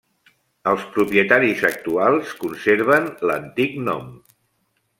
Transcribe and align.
Els 0.69 0.85
propietaris 0.95 1.61
actuals 1.69 2.31
conserven 2.45 3.05
l'antic 3.31 3.77
nom. 3.91 4.09